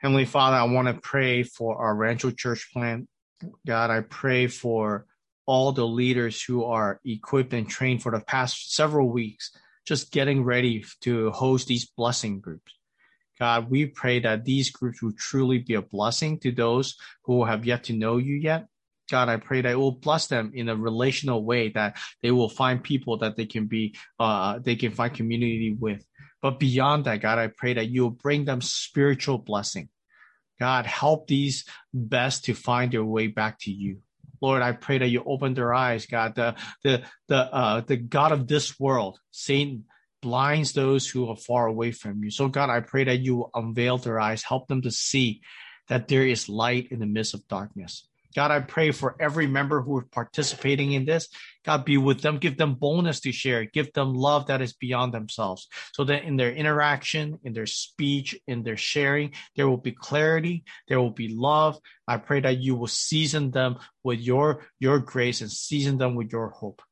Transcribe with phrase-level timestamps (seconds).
[0.00, 3.06] Heavenly Father, I want to pray for our Rancho Church plant.
[3.66, 5.04] God, I pray for
[5.44, 9.50] all the leaders who are equipped and trained for the past several weeks,
[9.84, 12.72] just getting ready to host these blessing groups.
[13.38, 17.66] God, we pray that these groups will truly be a blessing to those who have
[17.66, 18.68] yet to know you yet.
[19.10, 22.48] God, I pray that it will bless them in a relational way that they will
[22.48, 26.06] find people that they can be, uh, they can find community with.
[26.40, 29.88] But beyond that, God, I pray that you'll bring them spiritual blessing.
[30.60, 33.98] God, help these best to find their way back to you.
[34.42, 36.34] Lord, I pray that you open their eyes, God.
[36.34, 39.84] The the the uh the God of this world, Satan,
[40.22, 42.30] blinds those who are far away from you.
[42.30, 45.40] So God, I pray that you unveil their eyes, help them to see
[45.88, 48.06] that there is light in the midst of darkness.
[48.34, 51.28] God, I pray for every member who is participating in this.
[51.64, 52.38] God, be with them.
[52.38, 53.64] Give them boldness to share.
[53.64, 55.68] Give them love that is beyond themselves.
[55.92, 60.64] So that in their interaction, in their speech, in their sharing, there will be clarity.
[60.88, 61.78] There will be love.
[62.06, 66.32] I pray that you will season them with your, your grace and season them with
[66.32, 66.82] your hope.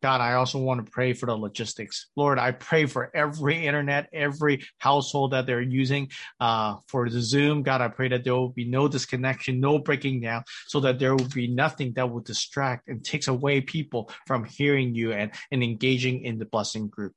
[0.00, 2.06] God, I also want to pray for the logistics.
[2.14, 7.64] Lord, I pray for every internet, every household that they're using uh, for the Zoom.
[7.64, 11.16] God, I pray that there will be no disconnection, no breaking down, so that there
[11.16, 15.64] will be nothing that will distract and takes away people from hearing you and, and
[15.64, 17.14] engaging in the blessing group.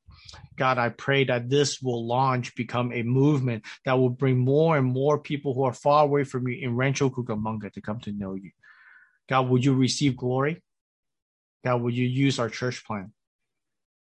[0.57, 4.87] God, I pray that this will launch, become a movement that will bring more and
[4.87, 8.33] more people who are far away from you in Rancho Cucamonga to come to know
[8.33, 8.51] you.
[9.29, 10.61] God, would you receive glory?
[11.63, 13.11] God, would you use our church plan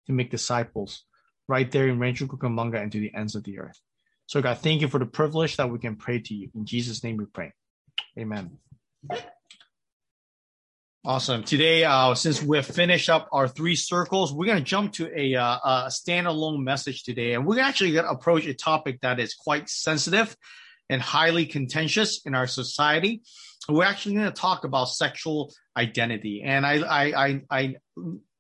[0.06, 1.04] to make disciples
[1.48, 3.78] right there in Rancho Cucamonga and to the ends of the earth?
[4.26, 6.50] So, God, thank you for the privilege that we can pray to you.
[6.54, 7.52] In Jesus' name we pray.
[8.18, 8.58] Amen.
[11.04, 11.42] Awesome.
[11.42, 15.34] Today, uh, since we've finished up our three circles, we're going to jump to a,
[15.34, 17.32] uh, a standalone message today.
[17.32, 20.36] And we're actually going to approach a topic that is quite sensitive
[20.90, 23.22] and highly contentious in our society
[23.72, 26.42] we're actually going to talk about sexual identity.
[26.42, 27.76] And I, I, I, I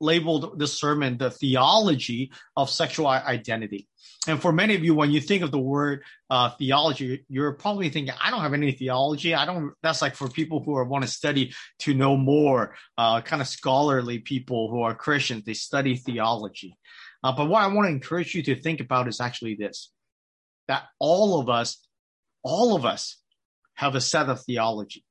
[0.00, 3.86] labeled this sermon the theology of sexual identity.
[4.26, 7.88] And for many of you, when you think of the word uh, theology, you're probably
[7.88, 9.34] thinking, I don't have any theology.
[9.34, 13.20] I don't, that's like for people who are, want to study to know more, uh,
[13.22, 16.76] kind of scholarly people who are Christians, they study theology.
[17.22, 19.90] Uh, but what I want to encourage you to think about is actually this
[20.68, 21.84] that all of us,
[22.44, 23.16] all of us
[23.74, 25.04] have a set of theology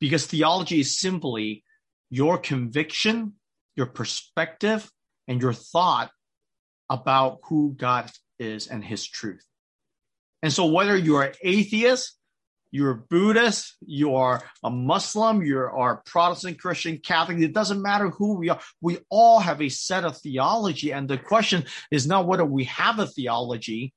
[0.00, 1.64] because theology is simply
[2.10, 3.34] your conviction,
[3.76, 4.90] your perspective,
[5.28, 6.10] and your thought
[6.88, 9.44] about who God is and his truth.
[10.42, 12.16] And so whether you're atheist,
[12.72, 18.38] you're Buddhist, you are a Muslim, you are Protestant, Christian, Catholic, it doesn't matter who
[18.38, 18.60] we are.
[18.80, 20.92] We all have a set of theology.
[20.92, 23.92] And the question is not whether we have a theology,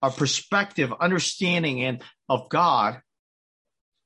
[0.00, 3.00] a perspective, understanding and of God,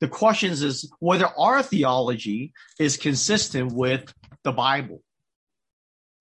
[0.01, 4.12] the question is whether our theology is consistent with
[4.45, 5.03] the Bible.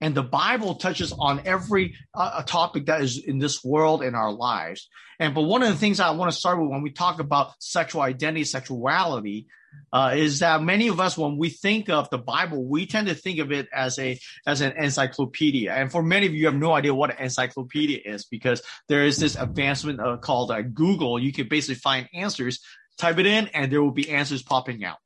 [0.01, 4.31] And the Bible touches on every uh, topic that is in this world in our
[4.31, 4.89] lives.
[5.19, 7.53] And but one of the things I want to start with when we talk about
[7.59, 9.47] sexual identity, sexuality,
[9.91, 13.15] uh, is that many of us, when we think of the Bible, we tend to
[13.15, 15.73] think of it as a as an encyclopedia.
[15.73, 19.17] And for many of you, have no idea what an encyclopedia is because there is
[19.17, 21.19] this advancement uh, called uh, Google.
[21.19, 22.59] You can basically find answers
[22.97, 24.97] type it in and there will be answers popping out.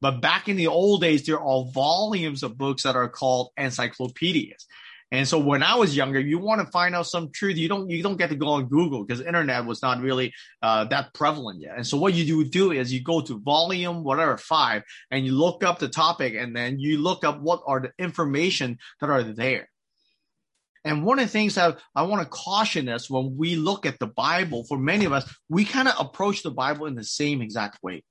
[0.00, 4.66] But back in the old days, there are volumes of books that are called encyclopedias.
[5.10, 7.56] And so when I was younger, you want to find out some truth.
[7.56, 10.84] You don't, you don't get to go on Google because internet was not really, uh,
[10.84, 11.76] that prevalent yet.
[11.76, 15.32] And so what you do, do is you go to volume, whatever, five, and you
[15.32, 19.22] look up the topic and then you look up what are the information that are
[19.22, 19.70] there.
[20.84, 23.98] And one of the things that I want to caution us when we look at
[23.98, 27.42] the Bible, for many of us, we kind of approach the Bible in the same
[27.42, 28.04] exact way.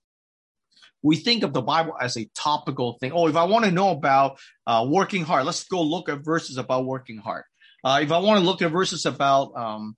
[1.01, 3.11] We think of the Bible as a topical thing.
[3.13, 6.57] Oh, if I want to know about uh, working hard, let's go look at verses
[6.57, 7.43] about working hard.
[7.83, 9.95] Uh, if I want to look at verses about um,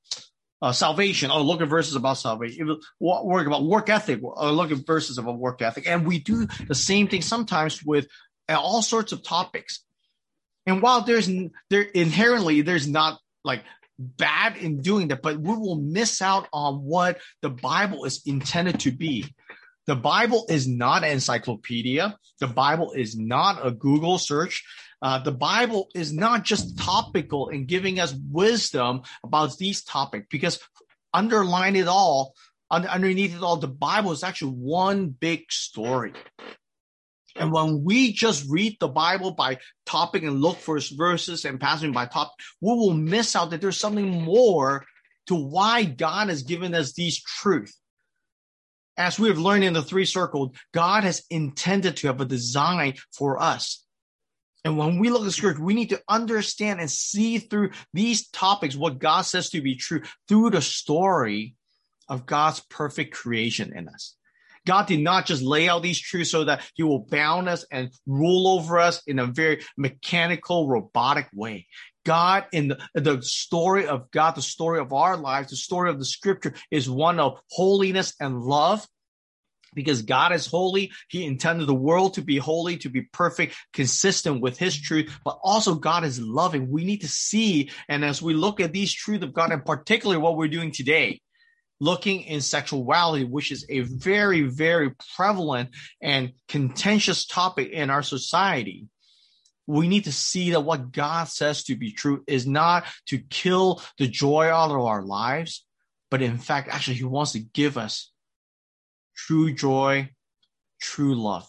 [0.61, 2.69] uh, salvation, oh, look at verses about salvation.
[2.69, 5.87] If work about work ethic, or look at verses about work ethic.
[5.87, 8.07] And we do the same thing sometimes with
[8.47, 9.79] all sorts of topics.
[10.65, 11.29] And while there's
[11.69, 13.63] there inherently there's not like
[13.97, 18.79] bad in doing that, but we will miss out on what the Bible is intended
[18.81, 19.33] to be.
[19.87, 22.15] The Bible is not an encyclopedia.
[22.39, 24.63] The Bible is not a Google search.
[25.01, 30.59] Uh, the Bible is not just topical in giving us wisdom about these topics, because
[31.13, 32.35] underline it all,
[32.69, 36.13] underneath it all, the Bible is actually one big story.
[37.35, 41.59] And when we just read the Bible by topic and look for its verses and
[41.59, 44.85] passing by topic, we will miss out that there's something more
[45.27, 47.77] to why God has given us these truths.
[48.97, 52.95] as we have learned in the three circles, God has intended to have a design
[53.13, 53.83] for us.
[54.65, 58.75] And when we look at scripture, we need to understand and see through these topics
[58.75, 61.55] what God says to be true through the story
[62.09, 64.15] of God's perfect creation in us.
[64.69, 67.89] God did not just lay out these truths so that he will bound us and
[68.05, 71.65] rule over us in a very mechanical, robotic way.
[72.05, 75.97] God in the, the story of God, the story of our lives, the story of
[75.97, 78.87] the scripture is one of holiness and love.
[79.73, 84.39] Because God is holy, He intended the world to be holy, to be perfect, consistent
[84.39, 86.69] with His truth, but also God is loving.
[86.69, 90.21] We need to see, and as we look at these truths of God, and particularly
[90.21, 91.21] what we're doing today,
[91.79, 95.69] looking in sexuality, which is a very, very prevalent
[96.01, 98.87] and contentious topic in our society
[99.69, 103.83] we need to see that what God says to be true is not to kill
[103.99, 105.63] the joy out of our lives,
[106.09, 108.11] but in fact, actually, He wants to give us
[109.15, 110.09] true joy,
[110.81, 111.47] true love.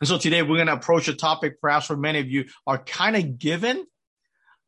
[0.00, 2.76] And so today we're going to approach a topic perhaps for many of you are
[2.76, 3.86] kind of given,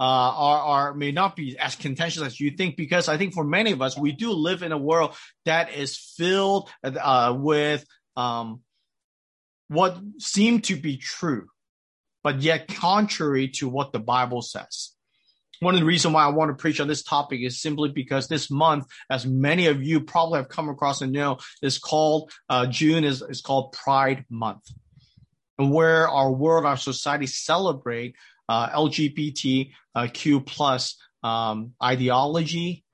[0.01, 3.73] are, are may not be as contentious as you think, because I think for many
[3.73, 5.15] of us, we do live in a world
[5.45, 7.87] that is filled uh, with
[8.17, 8.61] um,
[9.69, 11.47] what seem to be true
[12.25, 14.91] but yet contrary to what the Bible says.
[15.61, 18.27] One of the reasons why I want to preach on this topic is simply because
[18.27, 22.67] this month, as many of you probably have come across and know, is called uh,
[22.67, 24.65] June is, is called Pride Month,
[25.59, 32.85] and where our world, our society celebrate uh, LGBTQ uh, plus um, ideology,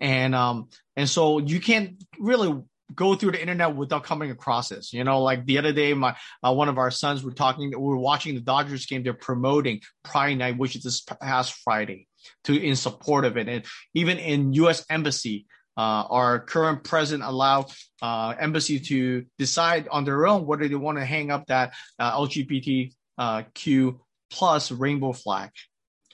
[0.00, 2.62] and um, and so you can't really
[2.94, 4.92] go through the internet without coming across this.
[4.92, 7.70] You know, like the other day, my uh, one of our sons were talking.
[7.70, 9.02] We were watching the Dodgers game.
[9.02, 12.06] They're promoting Pride Night, which is this past Friday,
[12.44, 13.48] to in support of it.
[13.48, 13.64] And
[13.94, 14.84] even in U.S.
[14.90, 15.46] Embassy,
[15.76, 17.70] uh, our current president allowed
[18.02, 22.18] uh, embassy to decide on their own whether they want to hang up that uh,
[22.18, 23.98] LGBTQ
[24.30, 25.50] plus rainbow flag.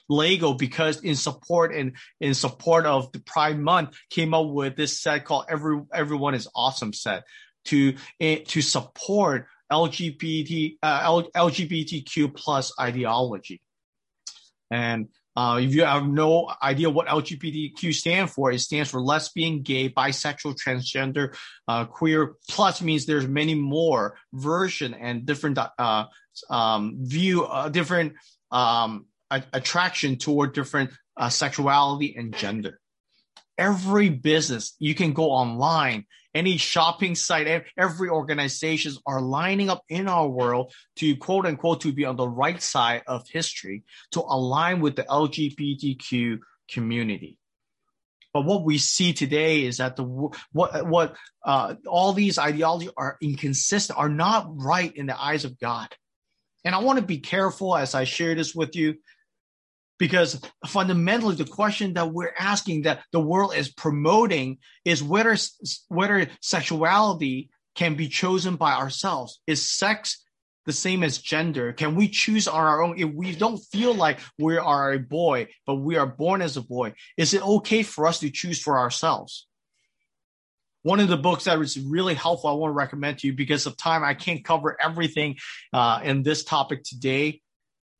[0.07, 5.01] Lego because in support and in support of the Pride Month came up with this
[5.01, 7.23] set called Every Everyone is Awesome set
[7.65, 13.61] to eh, to support LGBT uh, LGBTQ plus ideology.
[14.69, 19.61] And uh, if you have no idea what LGBTQ stand for, it stands for lesbian,
[19.61, 21.35] gay, bisexual, transgender,
[21.67, 22.35] uh, queer.
[22.49, 26.05] Plus means there's many more version and different uh,
[26.49, 28.13] um, view, uh, different
[28.51, 32.79] um, attraction toward different uh, sexuality and gender.
[33.57, 40.09] Every business you can go online, any shopping site, every organizations are lining up in
[40.09, 44.81] our world to quote unquote to be on the right side of history to align
[44.81, 47.37] with the LGBTQ community.
[48.33, 51.15] But what we see today is that the what what
[51.45, 55.87] uh, all these ideologies are inconsistent, are not right in the eyes of God.
[56.65, 58.95] And I want to be careful as I share this with you
[59.97, 65.35] because fundamentally the question that we're asking that the world is promoting is whether
[65.87, 69.41] whether sexuality can be chosen by ourselves.
[69.47, 70.23] Is sex
[70.65, 71.73] the same as gender?
[71.73, 72.97] Can we choose on our own?
[72.97, 76.61] If we don't feel like we are a boy but we are born as a
[76.61, 79.47] boy is it okay for us to choose for ourselves?
[80.83, 83.65] One of the books that was really helpful i want to recommend to you because
[83.65, 85.37] of time i can't cover everything
[85.73, 87.41] uh, in this topic today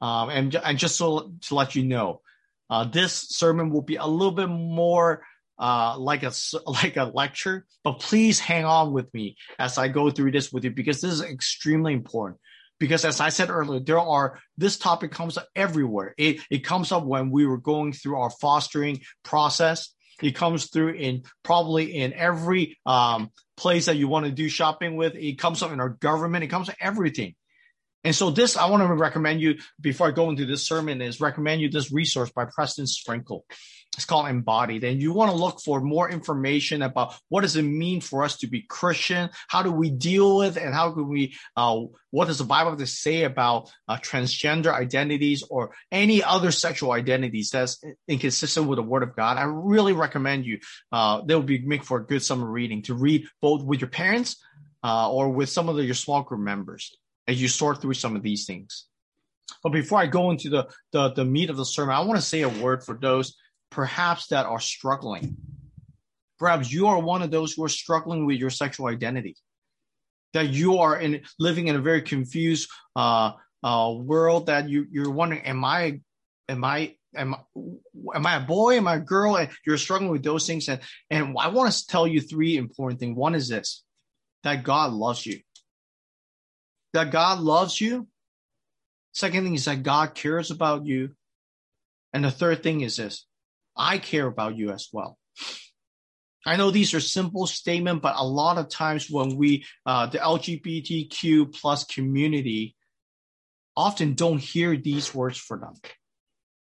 [0.02, 2.22] um, and, and just so to let you know,
[2.70, 5.24] uh, this sermon will be a little bit more
[5.58, 6.32] uh, like a
[6.66, 10.64] like a lecture, but please hang on with me as I go through this with
[10.64, 12.40] you because this is extremely important.
[12.78, 16.14] Because as I said earlier, there are this topic comes up everywhere.
[16.18, 19.94] It it comes up when we were going through our fostering process.
[20.22, 24.98] It comes through in probably in every um, place that you want to do shopping
[24.98, 25.16] with.
[25.16, 26.44] It comes up in our government.
[26.44, 27.36] It comes to everything.
[28.06, 31.20] And so this, I want to recommend you before I go into this sermon is
[31.20, 33.46] recommend you this resource by Preston Sprinkle.
[33.96, 34.84] It's called Embodied.
[34.84, 38.38] And you want to look for more information about what does it mean for us
[38.38, 39.32] to be Christian?
[39.48, 41.80] How do we deal with and how can we, uh,
[42.12, 46.92] what does the Bible have to say about uh, transgender identities or any other sexual
[46.92, 49.38] identities that's inconsistent with the word of God?
[49.38, 50.60] I really recommend you,
[50.92, 53.90] uh, they will be make for a good summer reading to read both with your
[53.90, 54.38] parents,
[54.84, 56.96] uh, or with some of the, your small group members
[57.28, 58.86] as you sort through some of these things.
[59.64, 62.26] But before I go into the, the, the meat of the sermon, I want to
[62.26, 63.36] say a word for those
[63.72, 65.38] perhaps that are struggling.
[66.38, 69.36] Perhaps you are one of those who are struggling with your sexual identity.
[70.34, 74.48] That you are in living in a very confused uh, uh, world.
[74.48, 76.02] That you you're wondering, am I,
[76.50, 77.36] am I, am
[78.14, 78.76] am I a boy?
[78.76, 79.38] Am I a girl?
[79.38, 80.68] And you're struggling with those things.
[80.68, 83.16] And and I want to tell you three important things.
[83.16, 83.84] One is this:
[84.44, 85.40] that God loves you.
[86.96, 88.08] That God loves you.
[89.12, 91.10] Second thing is that God cares about you.
[92.14, 93.28] And the third thing is this
[93.76, 95.18] I care about you as well.
[96.46, 100.20] I know these are simple statements, but a lot of times when we, uh, the
[100.20, 102.78] LGBTQ plus community,
[103.76, 105.74] often don't hear these words for them.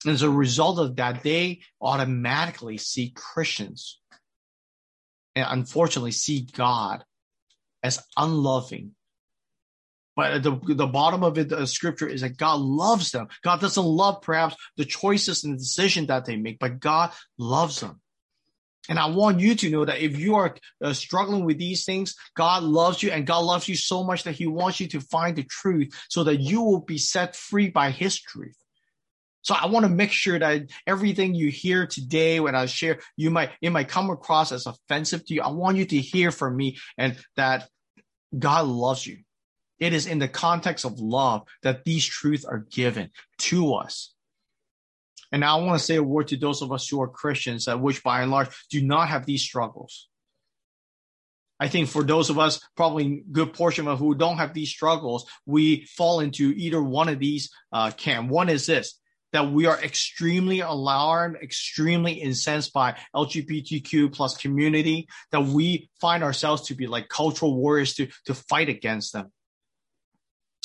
[0.05, 4.01] And as a result of that, they automatically see Christians
[5.37, 7.05] and unfortunately see God
[7.85, 8.97] as unloving.
[10.19, 13.29] But the, the bottom of it, the scripture is that God loves them.
[13.45, 17.79] God doesn't love perhaps the choices and the decision that they make, but God loves
[17.79, 18.01] them.
[18.89, 22.17] And I want you to know that if you are uh, struggling with these things,
[22.35, 25.37] God loves you and God loves you so much that he wants you to find
[25.37, 28.57] the truth so that you will be set free by his truth.
[29.43, 33.31] So I want to make sure that everything you hear today when I share, you
[33.31, 35.43] might, it might come across as offensive to you.
[35.43, 37.69] I want you to hear from me and that
[38.37, 39.19] God loves you.
[39.79, 44.13] It is in the context of love that these truths are given to us.
[45.31, 47.67] And now I want to say a word to those of us who are Christians,
[47.67, 50.09] that which by and large do not have these struggles.
[51.61, 55.29] I think for those of us, probably good portion of who don't have these struggles,
[55.45, 58.31] we fall into either one of these uh, camp.
[58.31, 58.99] One is this:
[59.33, 66.69] that we are extremely alarmed, extremely incensed by LGBTQ plus community, that we find ourselves
[66.69, 69.33] to be like cultural warriors to, to fight against them.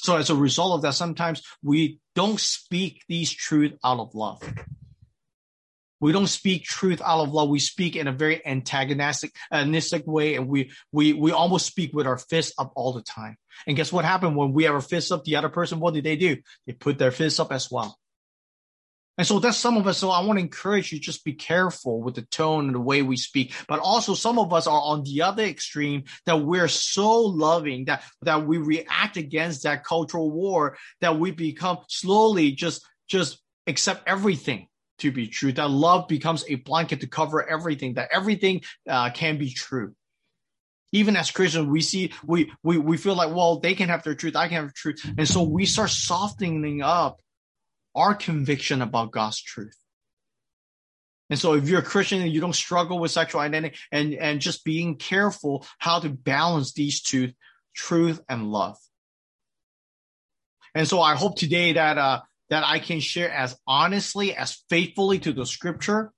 [0.04, 4.44] So as a result of that, sometimes we don't speak these truths out of love.
[6.02, 7.48] We don't speak truth out of love.
[7.48, 12.06] We speak in a very antagonistic, antagonistic way, and we we we almost speak with
[12.06, 13.38] our fists up all the time.
[13.66, 15.24] And guess what happened when we have our fists up?
[15.24, 16.36] The other person, what did they do?
[16.68, 17.98] They put their fists up as well.
[19.18, 20.00] And so that's some of us.
[20.00, 23.04] So I want to encourage you, just be careful with the tone and the way
[23.04, 23.54] we speak.
[23.68, 28.04] But also some of us are on the other extreme that we're so loving that,
[28.24, 34.68] that we react against that cultural war that we become slowly just, just accept everything
[35.00, 35.52] to be true.
[35.52, 39.94] That love becomes a blanket to cover everything, that everything uh, can be true.
[40.92, 44.16] Even as Christians, we see, we, we, we feel like, well, they can have their
[44.16, 44.36] truth.
[44.36, 45.04] I can have truth.
[45.18, 47.20] And so we start softening up
[47.96, 49.78] our conviction about God's truth.
[51.30, 54.42] And so if you're a Christian and you don't struggle with sexual identity and, and
[54.42, 57.32] just being careful how to balance these two,
[57.76, 58.78] truth and love.
[60.76, 65.20] And so I hope today that, uh, that I can share as honestly, as faithfully
[65.20, 66.12] to the scripture.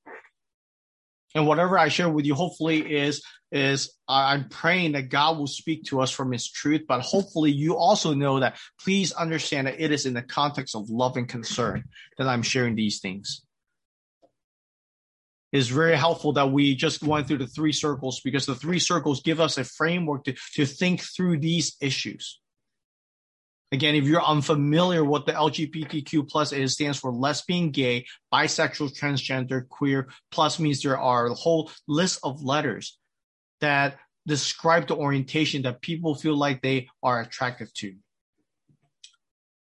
[1.33, 3.21] And whatever I share with you, hopefully is
[3.55, 7.77] is I'm praying that God will speak to us from his truth, but hopefully you
[7.77, 11.85] also know that please understand that it is in the context of love and concern
[12.17, 13.43] that I'm sharing these things.
[15.53, 19.21] It's very helpful that we just went through the three circles because the three circles
[19.21, 22.41] give us a framework to, to think through these issues.
[23.71, 29.65] Again, if you're unfamiliar what the LGBTQ plus is, stands for lesbian, gay, bisexual, transgender,
[29.67, 30.09] queer.
[30.29, 32.97] Plus means there are a whole list of letters
[33.61, 37.95] that describe the orientation that people feel like they are attracted to.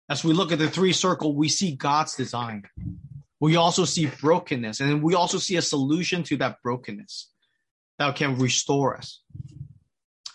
[0.09, 2.65] As we look at the three circle, we see God's design.
[3.41, 7.31] We also see brokenness, and we also see a solution to that brokenness
[7.99, 9.23] that can restore us.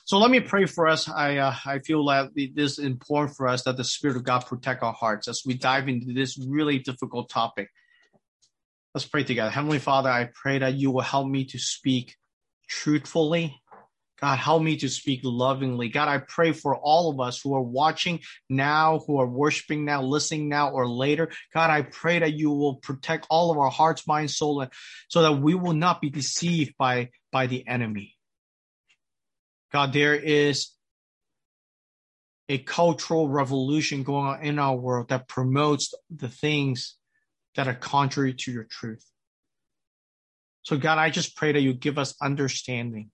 [0.06, 1.10] So let me pray for us.
[1.10, 4.46] I uh, I feel that this is important for us that the Spirit of God
[4.46, 7.70] protect our hearts as we dive into this really difficult topic.
[8.96, 9.52] Let's pray together.
[9.52, 12.16] Heavenly Father, I pray that you will help me to speak
[12.68, 13.60] truthfully.
[14.20, 15.90] God, help me to speak lovingly.
[15.90, 20.02] God, I pray for all of us who are watching now, who are worshiping now,
[20.02, 21.30] listening now, or later.
[21.54, 24.66] God, I pray that you will protect all of our hearts, mind, soul,
[25.08, 28.16] so that we will not be deceived by, by the enemy.
[29.72, 30.72] God, there is
[32.50, 36.96] a cultural revolution going on in our world that promotes the things
[37.56, 39.06] that are contrary to your truth.
[40.68, 43.10] So, God, I just pray that you give us understanding.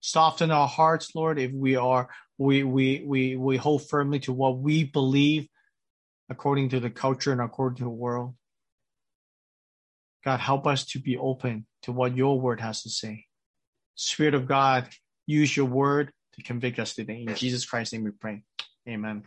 [0.00, 4.56] Soften our hearts, Lord, if we are we we we we hold firmly to what
[4.56, 5.46] we believe
[6.30, 8.36] according to the culture and according to the world.
[10.24, 13.26] God, help us to be open to what your word has to say.
[13.94, 14.88] Spirit of God,
[15.26, 17.26] use your word to convict us today.
[17.28, 18.44] In Jesus Christ's name we pray.
[18.88, 19.24] Amen.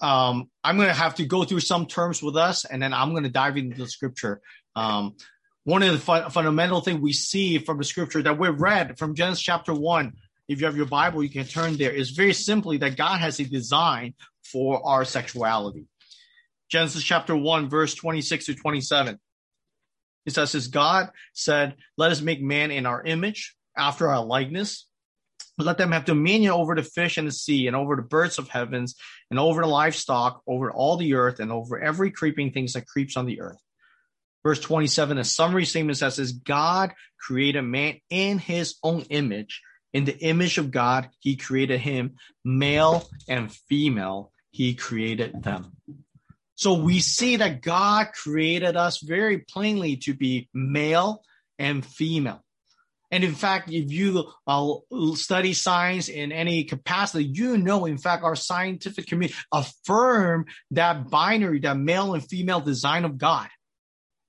[0.00, 3.10] Um, I'm going to have to go through some terms with us, and then I'm
[3.10, 4.40] going to dive into the scripture.
[4.76, 5.16] Um,
[5.64, 9.16] one of the fu- fundamental things we see from the scripture that we read from
[9.16, 10.12] Genesis chapter one,
[10.46, 13.40] if you have your Bible, you can turn there, is very simply that God has
[13.40, 14.14] a design
[14.44, 15.86] for our sexuality.
[16.68, 19.18] Genesis chapter 1, verse 26 to 27.
[20.26, 24.86] It says, As God said, Let us make man in our image, after our likeness.
[25.58, 28.48] Let them have dominion over the fish and the sea, and over the birds of
[28.48, 28.94] heavens,
[29.30, 33.16] and over the livestock, over all the earth, and over every creeping thing that creeps
[33.16, 33.58] on the earth.
[34.46, 39.60] Verse 27, a summary statement says, God created man in his own image.
[39.92, 45.72] In the image of God, he created him, male and female, he created them.
[46.54, 51.24] So we see that God created us very plainly to be male
[51.58, 52.44] and female.
[53.10, 54.74] And in fact, if you uh,
[55.16, 61.58] study science in any capacity, you know, in fact, our scientific community affirm that binary,
[61.60, 63.48] that male and female design of God.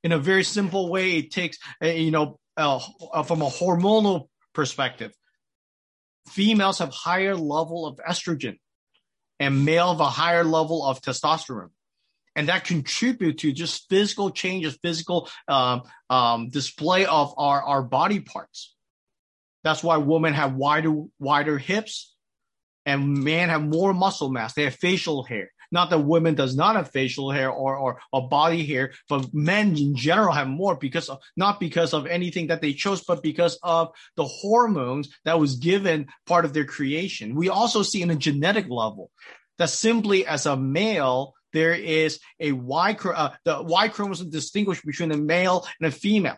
[0.07, 2.79] In a very simple way, it takes, uh, you know, uh,
[3.23, 5.11] from a hormonal perspective,
[6.29, 8.57] females have higher level of estrogen
[9.37, 11.71] and male have a higher level of testosterone
[12.37, 18.21] and that contribute to just physical changes, physical um, um, display of our, our body
[18.21, 18.77] parts.
[19.65, 22.15] That's why women have wider wider hips,
[22.85, 24.53] and men have more muscle mass.
[24.53, 25.51] They have facial hair.
[25.71, 29.77] Not that women does not have facial hair or, or, or body hair, but men
[29.77, 33.59] in general have more because of, not because of anything that they chose, but because
[33.63, 37.36] of the hormones that was given part of their creation.
[37.36, 39.12] We also see in a genetic level
[39.57, 45.12] that simply as a male, there is a Y, uh, the Y chromosome distinguished between
[45.12, 46.38] a male and a female.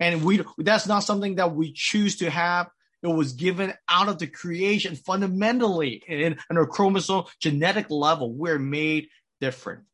[0.00, 2.68] And we, that's not something that we choose to have.
[3.02, 8.32] It was given out of the creation fundamentally in, a chromosome genetic level.
[8.32, 9.08] We're made
[9.40, 9.84] different.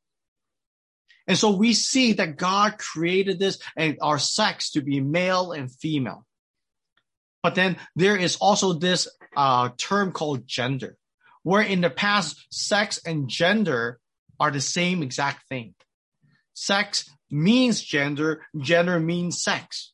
[1.26, 5.72] And so we see that God created this and our sex to be male and
[5.72, 6.24] female.
[7.42, 10.96] But then there is also this uh, term called gender
[11.48, 13.98] where in the past, sex and gender
[14.38, 15.74] are the same exact thing.
[16.52, 19.92] Sex means gender, gender means sex.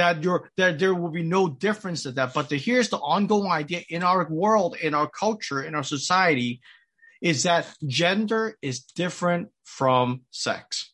[0.00, 2.32] That you're, that there will be no difference to that.
[2.32, 6.60] But the, here's the ongoing idea in our world, in our culture, in our society,
[7.20, 10.90] is that gender is different from sex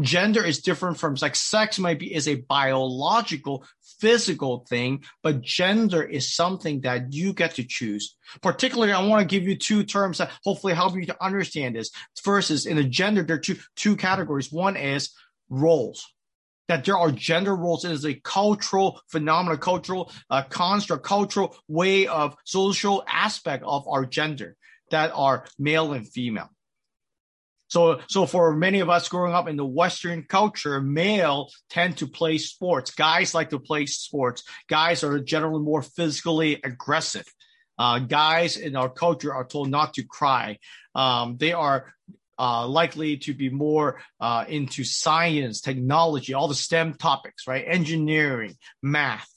[0.00, 1.40] gender is different from sex.
[1.40, 3.64] Sex might be is a biological,
[4.00, 8.16] physical thing, but gender is something that you get to choose.
[8.40, 11.90] Particularly, I want to give you two terms that hopefully help you to understand this.
[12.22, 14.52] First is in a gender, there are two two categories.
[14.52, 15.10] One is
[15.48, 16.06] roles.
[16.68, 17.84] That there are gender roles.
[17.84, 24.06] It is a cultural phenomenon, cultural uh, construct, cultural way of social aspect of our
[24.06, 24.56] gender
[24.90, 26.50] that are male and female.
[27.72, 32.06] So, so for many of us growing up in the Western culture, male tend to
[32.06, 32.90] play sports.
[32.90, 34.44] Guys like to play sports.
[34.68, 37.24] Guys are generally more physically aggressive.
[37.78, 40.58] Uh, guys in our culture are told not to cry.
[40.94, 41.94] Um, they are
[42.38, 47.64] uh, likely to be more uh, into science, technology, all the STEM topics, right?
[47.66, 49.28] Engineering, math.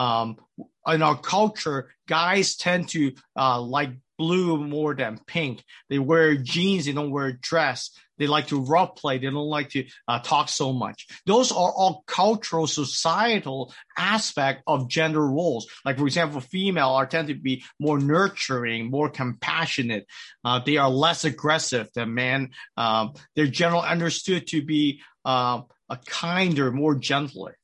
[0.00, 0.38] Um,
[0.86, 5.62] in our culture, guys tend to uh, like blue more than pink.
[5.90, 6.86] They wear jeans.
[6.86, 7.90] They don't wear dress.
[8.18, 9.18] They like to rough play.
[9.18, 11.06] They don't like to uh, talk so much.
[11.26, 15.66] Those are all cultural, societal aspect of gender roles.
[15.84, 20.06] Like, for example, female are tend to be more nurturing, more compassionate.
[20.44, 22.50] Uh, they are less aggressive than men.
[22.76, 27.56] Um, they're generally understood to be uh, a kinder, more gentler.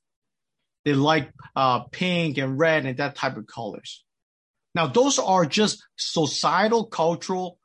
[0.86, 4.04] They like uh, pink and red and that type of colors.
[4.72, 7.58] Now, those are just societal, cultural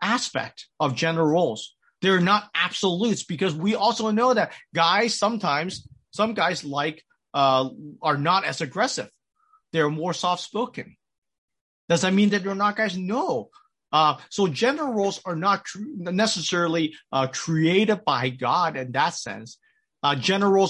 [0.00, 1.74] aspect of gender roles.
[2.02, 7.02] They're not absolutes because we also know that guys sometimes, some guys like,
[7.34, 7.68] uh,
[8.00, 9.10] are not as aggressive.
[9.72, 10.96] They're more soft spoken.
[11.88, 12.96] Does that mean that they're not guys?
[12.96, 13.50] No.
[13.90, 19.58] Uh, so gender roles are not tr- necessarily uh, created by God in that sense.
[20.06, 20.14] Uh,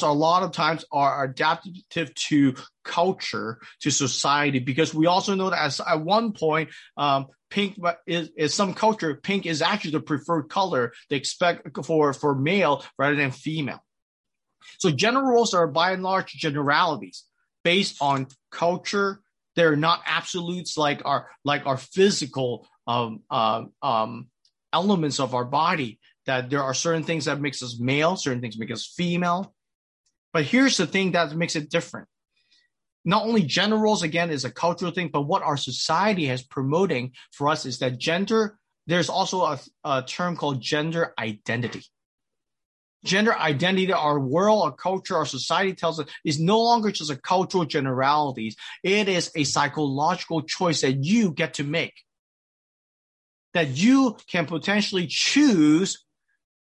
[0.03, 5.51] are a lot of times are adaptive to culture, to society, because we also know
[5.51, 10.01] that as, at one point, um, pink is, is some culture, pink is actually the
[10.01, 13.85] preferred color they expect for, for male rather than female.
[14.79, 17.25] So gender roles are by and large generalities
[17.62, 19.20] based on culture.
[19.55, 24.29] They're not absolutes like our, like our physical, um, uh, um,
[24.72, 28.58] elements of our body that there are certain things that makes us male, certain things
[28.58, 29.54] make us female.
[30.32, 32.08] But here's the thing that makes it different.
[33.04, 37.12] Not only gender roles, again, is a cultural thing, but what our society has promoting
[37.30, 38.58] for us is that gender,
[38.88, 41.84] there's also a, a term called gender identity.
[43.04, 47.16] Gender identity, our world, our culture, our society tells us is no longer just a
[47.16, 48.56] cultural generalities.
[48.82, 51.94] It is a psychological choice that you get to make.
[53.54, 56.04] That you can potentially choose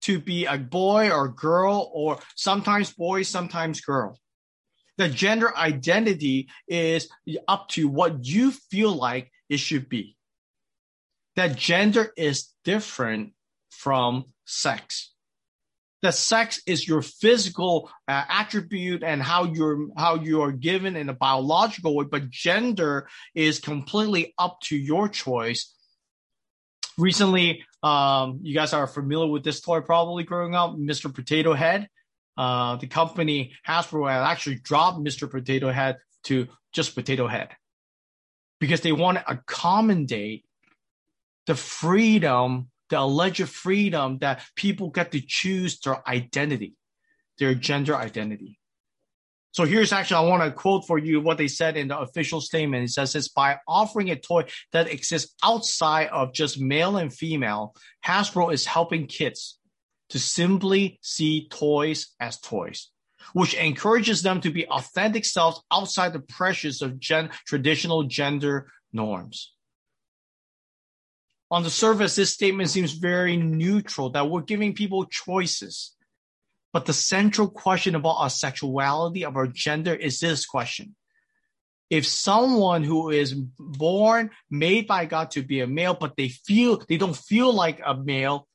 [0.05, 4.19] to be a boy or girl or sometimes boy, sometimes girl.
[4.97, 7.09] The gender identity is
[7.49, 10.17] up to what you feel like it should be.
[11.37, 13.33] That gender is different
[13.71, 15.13] from sex.
[16.03, 21.09] The sex is your physical uh, attribute and how you're how you are given in
[21.09, 25.75] a biological way, but gender is completely up to your choice.
[26.99, 31.15] Recently, um, you guys are familiar with this toy probably growing up, Mr.
[31.15, 31.89] Potato Head.
[32.37, 35.31] Uh, the company Hasbro had actually dropped Mr.
[35.31, 37.51] Potato Head to just Potato Head
[38.59, 40.47] because they want to accommodate
[41.47, 46.75] the freedom, the alleged freedom that people get to choose their identity,
[47.39, 48.59] their gender identity.
[49.55, 52.41] So here's actually, I want to quote for you what they said in the official
[52.41, 52.83] statement.
[52.83, 57.77] It says it's by offering a toy that exists outside of just male and female,
[58.05, 59.61] Hasbro is helping kids
[60.09, 62.91] to simply see toys as toys,
[63.33, 69.55] which encourages them to be authentic selves outside the pressures of gen- traditional gender norms.
[71.53, 75.94] On the surface, this statement seems very neutral, that we're giving people choices.
[76.75, 80.97] But the central question about our sexuality, of our gender, is this question.
[81.89, 86.83] If someone who is born, made by God to be a male, but they feel,
[86.89, 88.49] they don't feel like a male,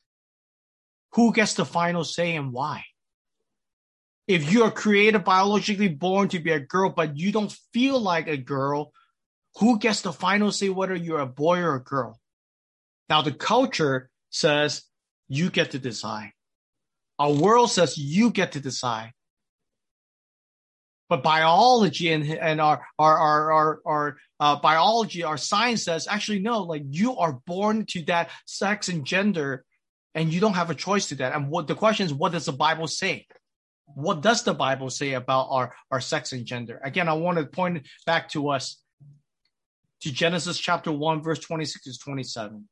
[1.14, 2.84] who gets the final say and why?
[4.28, 8.28] If you are created biologically born to be a girl, but you don't feel like
[8.28, 8.92] a girl,
[9.60, 12.20] who gets the final say whether you're a boy or a girl?
[13.08, 14.84] Now, the culture says
[15.30, 16.34] you get to decide.
[17.20, 19.12] Our world says you get to decide.
[21.10, 26.40] But biology and, and our, our, our, our, our uh, biology, our science says actually
[26.40, 29.66] no, like you are born to that sex and gender
[30.16, 31.36] and you don't have a choice to that.
[31.36, 33.26] And what the question is, what does the Bible say?
[33.86, 36.80] What does the Bible say about our, our sex and gender?
[36.84, 38.80] Again, I want to point back to us
[40.02, 42.70] to Genesis chapter 1, verse 26 to 27.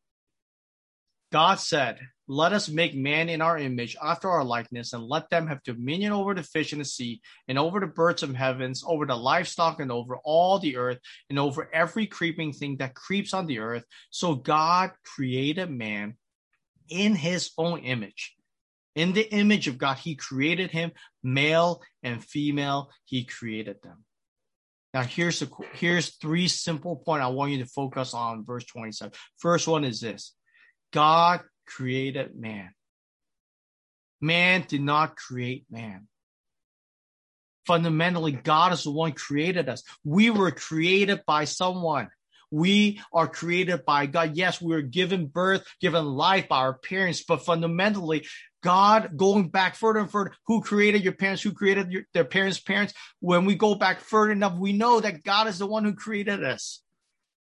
[1.32, 5.48] God said, Let us make man in our image, after our likeness, and let them
[5.48, 9.06] have dominion over the fish in the sea, and over the birds of heavens, over
[9.06, 13.46] the livestock, and over all the earth, and over every creeping thing that creeps on
[13.46, 13.86] the earth.
[14.10, 16.18] So God created man
[16.90, 18.36] in his own image.
[18.96, 20.92] In the image of God, he created him,
[21.24, 24.04] male and female, he created them.
[24.94, 29.14] Now here's the here's three simple point I want you to focus on verse 27.
[29.38, 30.34] First one is this.
[30.92, 32.72] God created man.
[34.20, 36.08] Man did not create man.
[37.66, 39.84] Fundamentally, God is the one who created us.
[40.04, 42.10] We were created by someone.
[42.50, 44.36] We are created by God.
[44.36, 48.26] Yes, we were given birth, given life by our parents, but fundamentally,
[48.64, 52.60] God going back further and further, who created your parents, who created your, their parents'
[52.60, 52.94] parents.
[53.20, 56.44] When we go back further enough, we know that God is the one who created
[56.44, 56.82] us.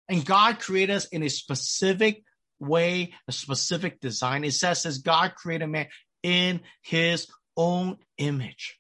[0.10, 2.24] And God created us in a specific
[2.60, 4.44] way, a specific design.
[4.44, 5.88] It says, says God created man
[6.24, 8.80] in his own image.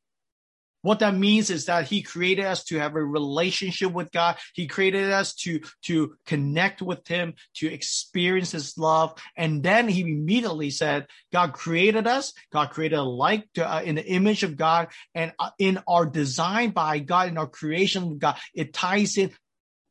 [0.82, 4.38] What that means is that he created us to have a relationship with God.
[4.54, 9.22] He created us to, to connect with him, to experience his love.
[9.36, 12.34] And then he immediately said, God created us.
[12.54, 16.06] God created a like to, uh, in the image of God and uh, in our
[16.06, 19.32] design by God, in our creation of God, it ties in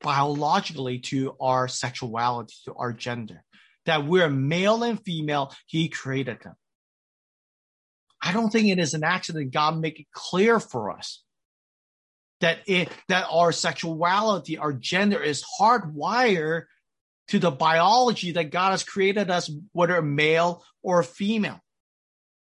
[0.00, 3.44] biologically to our sexuality, to our gender.
[3.88, 6.54] That we're male and female, he created them.
[8.20, 11.22] I don't think it is an accident God make it clear for us
[12.40, 16.64] that it that our sexuality, our gender is hardwired
[17.28, 21.60] to the biology that God has created us, whether male or female.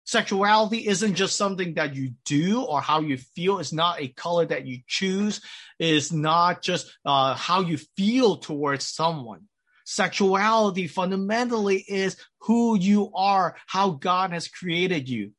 [0.05, 3.59] Sexuality isn't just something that you do or how you feel.
[3.59, 5.41] It's not a color that you choose.
[5.79, 9.47] It's not just uh, how you feel towards someone.
[9.85, 15.31] Sexuality fundamentally is who you are, how God has created you.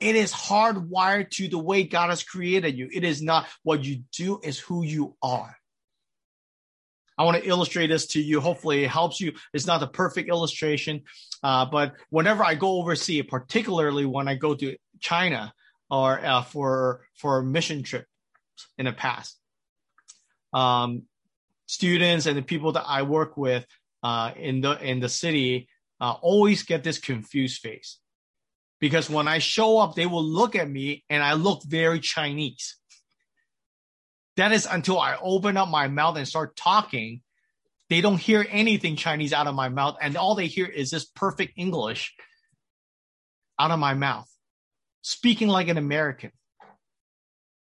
[0.00, 2.88] It is hardwired to the way God has created you.
[2.92, 5.56] It is not what you do, is who you are.
[7.16, 8.40] I want to illustrate this to you.
[8.40, 9.34] Hopefully, it helps you.
[9.52, 11.02] It's not the perfect illustration,
[11.42, 15.52] uh, but whenever I go overseas, particularly when I go to China
[15.88, 18.08] or uh, for for mission trips
[18.78, 19.38] in the past,
[20.52, 21.02] um,
[21.66, 23.66] students and the people that I work with
[24.02, 25.68] uh, in the in the city
[26.00, 27.98] uh, always get this confused face
[28.82, 32.76] because when I show up, they will look at me and I look very Chinese.
[34.36, 37.22] That is until I open up my mouth and start talking.
[37.88, 41.04] They don't hear anything Chinese out of my mouth, and all they hear is this
[41.04, 42.14] perfect English
[43.58, 44.28] out of my mouth,
[45.02, 46.32] speaking like an American.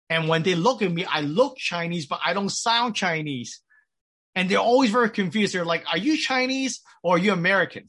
[0.10, 3.62] And when they look at me, I look Chinese, but I don't sound Chinese.
[4.36, 5.54] And they're always very confused.
[5.54, 7.88] They're like, are you Chinese or are you American?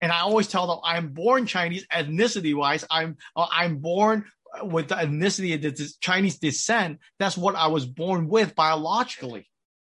[0.00, 2.84] And I always tell them I'm born Chinese ethnicity wise.
[2.90, 4.24] I'm, uh, I'm born
[4.62, 6.98] with the ethnicity of the Chinese descent.
[7.18, 9.48] That's what I was born with biologically.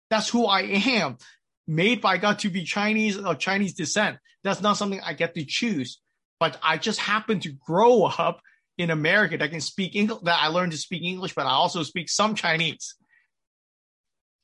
[0.09, 1.19] That's who I am
[1.67, 4.19] made by God to be Chinese of Chinese descent.
[4.43, 6.01] That's not something I get to choose.
[6.41, 8.41] But I just happen to grow up
[8.79, 11.83] in America that can speak English, that I learned to speak English, but I also
[11.83, 12.97] speak some Chinese.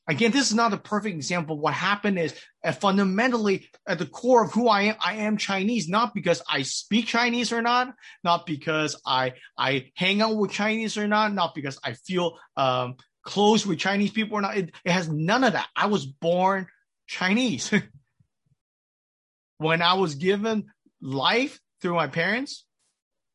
[0.09, 1.59] Again, this is not a perfect example.
[1.59, 5.89] What happened is uh, fundamentally at the core of who I am, I am Chinese,
[5.89, 7.93] not because I speak Chinese or not,
[8.23, 12.95] not because I, I hang out with Chinese or not, not because I feel, um,
[13.23, 14.55] close with Chinese people or not.
[14.55, 15.67] It, it has none of that.
[15.75, 16.67] I was born
[17.07, 17.73] Chinese.
[19.57, 20.67] when I was given
[21.01, 22.65] life through my parents,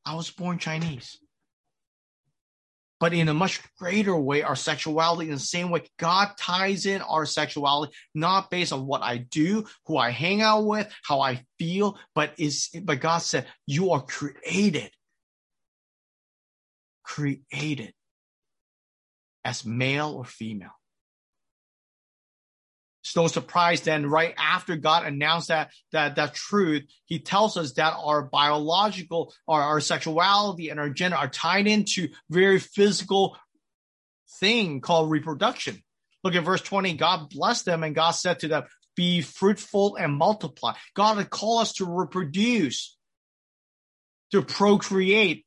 [0.06, 1.18] I was born Chinese.
[3.02, 7.02] But in a much greater way, our sexuality in the same way, God ties in
[7.02, 11.44] our sexuality, not based on what I do, who I hang out with, how I
[11.58, 14.92] feel, but is, but God said, you are created,
[17.02, 17.92] created
[19.44, 20.70] as male or female.
[23.16, 27.94] No surprise then right after God announced that, that, that truth, he tells us that
[27.98, 33.36] our biological, our, our sexuality and our gender are tied into very physical
[34.40, 35.82] thing called reproduction.
[36.24, 36.94] Look at verse 20.
[36.94, 38.62] God blessed them and God said to them,
[38.94, 40.74] be fruitful and multiply.
[40.94, 42.96] God had called us to reproduce,
[44.30, 45.44] to procreate,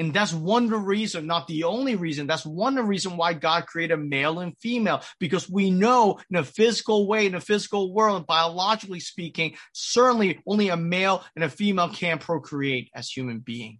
[0.00, 3.18] and that's one of the reason, not the only reason, that's one of the reason
[3.18, 7.40] why God created male and female, because we know in a physical way, in a
[7.40, 13.40] physical world, biologically speaking, certainly only a male and a female can procreate as human
[13.40, 13.78] being.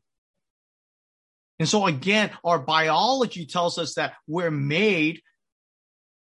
[1.58, 5.22] And so again, our biology tells us that we're made,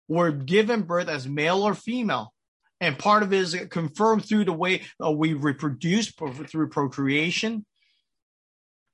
[0.06, 2.32] we're given birth as male or female.
[2.80, 7.66] And part of it is confirmed through the way uh, we reproduce through procreation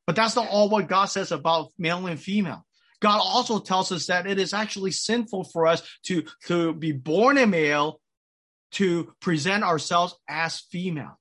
[0.07, 2.65] but that's not all what God says about male and female.
[3.01, 7.39] God also tells us that it is actually sinful for us to, to be born
[7.39, 8.01] a male,
[8.73, 11.19] to present ourselves as female.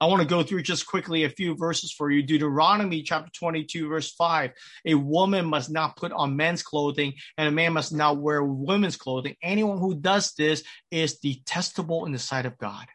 [0.00, 2.22] I want to go through just quickly a few verses for you.
[2.22, 4.52] Deuteronomy chapter 22, verse 5.
[4.86, 8.96] A woman must not put on men's clothing, and a man must not wear women's
[8.96, 9.34] clothing.
[9.42, 12.86] Anyone who does this is detestable in the sight of God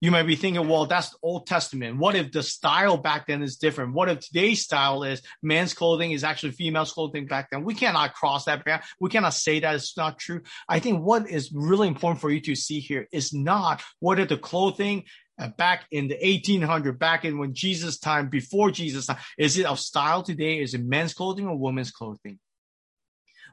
[0.00, 1.98] you might be thinking, well, that's Old Testament.
[1.98, 3.94] What if the style back then is different?
[3.94, 7.64] What if today's style is men's clothing is actually female's clothing back then?
[7.64, 8.84] We cannot cross that back.
[9.00, 10.42] We cannot say that it's not true.
[10.68, 14.28] I think what is really important for you to see here is not what if
[14.28, 15.04] the clothing
[15.38, 19.66] uh, back in the 1800, back in when Jesus time, before Jesus time, is it
[19.66, 20.60] of style today?
[20.60, 22.38] Is it men's clothing or women's clothing?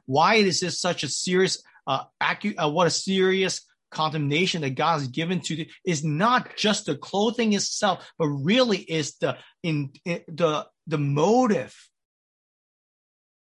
[0.04, 5.00] Why is this such a serious, uh, acu- uh, what a serious condemnation that God
[5.00, 10.22] has given to is not just the clothing itself, but really is the in, in
[10.28, 11.74] the the motive,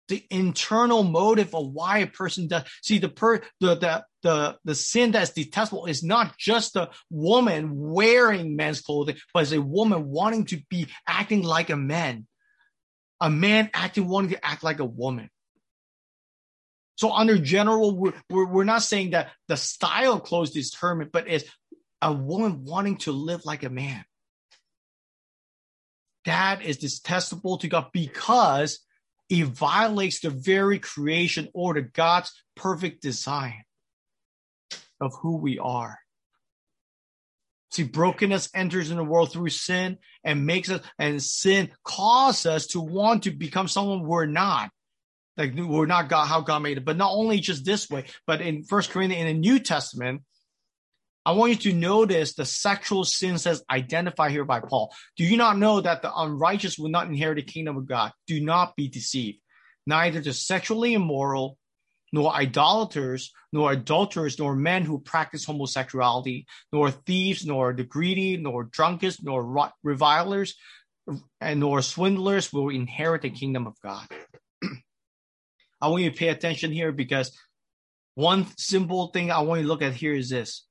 [0.07, 2.63] the internal motive of why a person does.
[2.81, 7.71] See, the per the the the the sin that's detestable is not just a woman
[7.75, 12.27] wearing men's clothing, but it's a woman wanting to be acting like a man,
[13.19, 15.29] a man acting wanting to act like a woman.
[16.99, 21.13] So under general, we're, we're, we're not saying that the style of clothes is determined,
[21.13, 21.45] but it's
[22.01, 24.03] a woman wanting to live like a man.
[26.25, 28.79] That is detestable to God because
[29.29, 33.63] it violates the very creation order, God's perfect design
[34.99, 35.99] of who we are.
[37.71, 42.67] See, brokenness enters in the world through sin and makes us, and sin causes us
[42.67, 44.69] to want to become someone we're not.
[45.39, 48.41] Like we're not God, how God made it, but not only just this way, but
[48.41, 50.23] in First Corinthians in the New Testament,
[51.25, 54.93] I want you to notice the sexual sins as identified here by Paul.
[55.15, 58.11] Do you not know that the unrighteous will not inherit the kingdom of God?
[58.27, 59.39] Do not be deceived.
[59.87, 61.57] Neither the sexually immoral,
[62.11, 68.65] nor idolaters, nor adulterers, nor men who practice homosexuality, nor thieves, nor the greedy, nor
[68.65, 70.55] drunkards, nor revilers,
[71.39, 74.05] and nor swindlers will inherit the kingdom of God.
[75.81, 77.37] I want you to pay attention here because
[78.15, 80.65] one simple thing I want you to look at here is this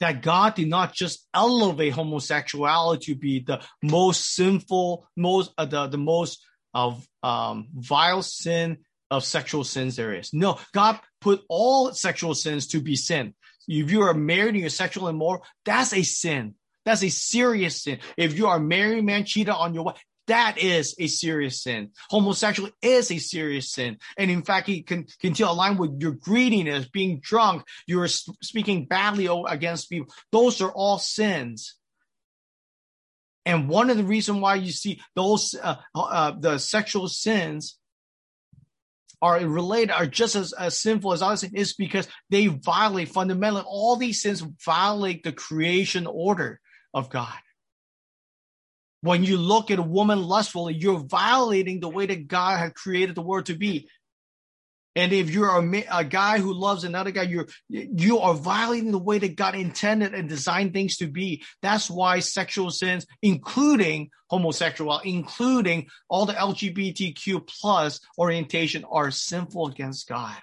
[0.00, 5.86] that God did not just elevate homosexuality to be the most sinful, most uh, the
[5.86, 6.44] the most
[6.74, 8.78] of um, vile sin
[9.12, 10.32] of sexual sins there is.
[10.32, 13.34] No, God put all sexual sins to be sin.
[13.68, 16.56] If you are married and you're sexual immoral, that's a sin.
[16.84, 18.00] That's a serious sin.
[18.16, 21.90] If you are married man cheated on your wife, that is a serious sin.
[22.10, 23.98] Homosexuality is a serious sin.
[24.16, 29.28] And in fact, it can continue align with your greediness, being drunk, you're speaking badly
[29.48, 30.12] against people.
[30.30, 31.76] Those are all sins.
[33.44, 37.76] And one of the reasons why you see those, uh, uh, the sexual sins
[39.20, 43.96] are related, are just as, as sinful as others is because they violate fundamentally, all
[43.96, 46.60] these sins violate the creation order
[46.94, 47.38] of God.
[49.02, 53.16] When you look at a woman lustfully, you're violating the way that God had created
[53.16, 53.88] the world to be.
[54.94, 58.98] And if you're a, a, guy who loves another guy, you're you are violating the
[58.98, 61.42] way that God intended and designed things to be.
[61.62, 70.08] That's why sexual sins, including homosexual, including all the LGBTQ plus orientation, are sinful against
[70.08, 70.36] God.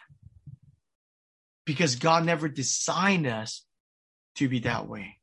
[1.65, 3.63] Because God never designed us
[4.37, 5.17] to be that way.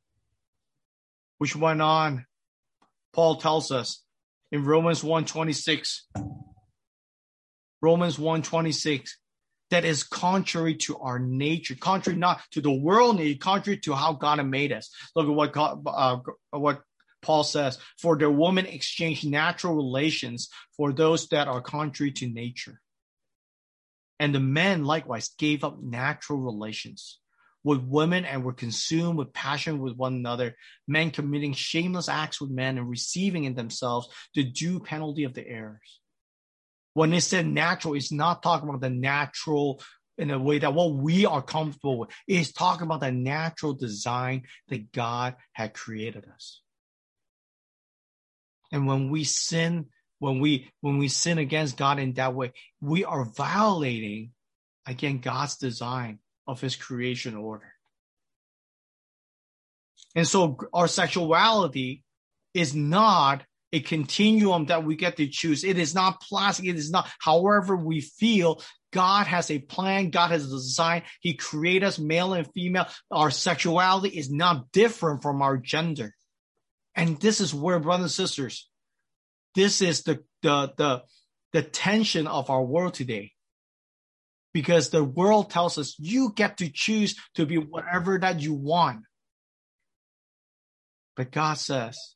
[1.37, 2.25] Which went on
[3.17, 4.03] Paul tells us
[4.51, 6.01] in Romans 1:26
[7.81, 9.09] Romans 1:26
[9.71, 14.13] that is contrary to our nature, contrary not to the world nature, contrary to how
[14.13, 14.91] God made us.
[15.15, 16.17] Look at what God, uh,
[16.51, 16.83] what
[17.23, 22.79] Paul says: "For the woman exchange natural relations for those that are contrary to nature,
[24.19, 27.19] and the men likewise gave up natural relations."
[27.67, 30.55] With women and were consumed with passion with one another,
[30.87, 35.45] men committing shameless acts with men and receiving in themselves the due penalty of the
[35.45, 35.99] errors.
[36.93, 39.81] When it said natural, it's not talking about the natural
[40.17, 42.09] in a way that what we are comfortable with.
[42.25, 46.61] It's talking about the natural design that God had created us.
[48.71, 49.87] And when we sin,
[50.19, 54.31] when we when we sin against God in that way, we are violating
[54.85, 57.73] again God's design of his creation order.
[60.15, 62.03] And so our sexuality
[62.53, 65.63] is not a continuum that we get to choose.
[65.63, 66.65] It is not plastic.
[66.65, 68.61] It is not however we feel.
[68.93, 70.09] God has a plan.
[70.09, 71.03] God has a design.
[71.19, 72.87] He created us male and female.
[73.11, 76.15] Our sexuality is not different from our gender.
[76.95, 78.69] And this is where, brothers and sisters,
[79.53, 81.03] this is the, the, the,
[81.51, 83.33] the tension of our world today
[84.57, 89.01] because the world tells us you get to choose to be whatever that you want.
[91.15, 92.15] But God says,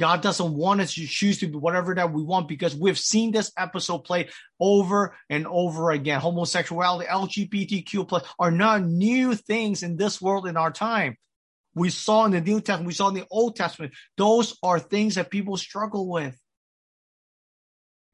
[0.00, 3.30] God doesn't want us to choose to be whatever that we want because we've seen
[3.30, 6.18] this episode played over and over again.
[6.18, 11.16] Homosexuality, LGBTQ plus are not new things in this world in our time.
[11.72, 13.92] We saw in the New Testament, we saw in the Old Testament.
[14.16, 16.36] Those are things that people struggle with.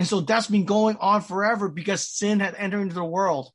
[0.04, 3.50] And so that's been going on forever because sin had entered into the world.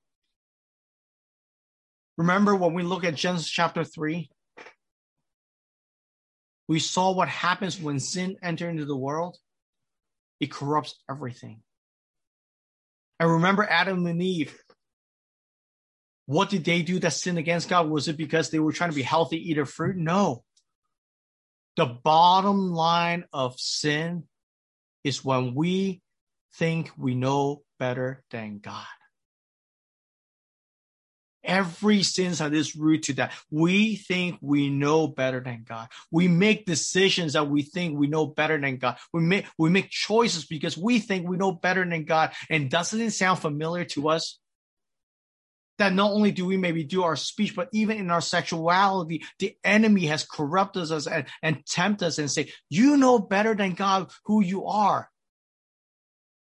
[2.18, 4.28] Remember when we look at Genesis chapter 3?
[6.68, 9.38] We saw what happens when sin enters into the world.
[10.40, 11.62] It corrupts everything.
[13.20, 14.58] And remember Adam and Eve.
[16.26, 17.92] What did they do that sinned against God?
[17.92, 19.98] Was it because they were trying to be healthy, eat a fruit?
[19.98, 20.44] No.
[21.78, 24.24] The bottom line of sin
[25.04, 26.02] is when we
[26.56, 28.86] think we know better than God.
[31.44, 33.34] Every sin has this root to that.
[33.50, 35.88] We think we know better than God.
[36.12, 38.98] We make decisions that we think we know better than God.
[39.14, 42.34] We make we make choices because we think we know better than God.
[42.50, 44.38] And doesn't it sound familiar to us?
[45.78, 49.56] That not only do we maybe do our speech, but even in our sexuality, the
[49.64, 54.12] enemy has corrupted us and, and tempted us and say, you know better than God
[54.26, 55.10] who you are.